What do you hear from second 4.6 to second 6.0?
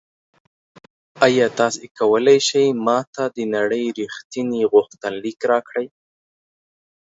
غوښتنلیک راکړئ؟